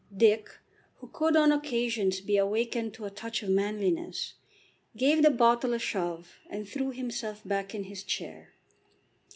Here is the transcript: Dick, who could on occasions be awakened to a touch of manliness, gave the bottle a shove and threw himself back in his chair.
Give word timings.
Dick, 0.17 0.49
who 0.95 1.07
could 1.13 1.35
on 1.37 1.51
occasions 1.51 2.21
be 2.21 2.35
awakened 2.35 2.91
to 2.95 3.05
a 3.05 3.11
touch 3.11 3.43
of 3.43 3.51
manliness, 3.51 4.33
gave 4.97 5.21
the 5.21 5.29
bottle 5.29 5.73
a 5.73 5.77
shove 5.79 6.39
and 6.49 6.67
threw 6.67 6.89
himself 6.89 7.43
back 7.47 7.75
in 7.75 7.83
his 7.83 8.01
chair. 8.01 8.51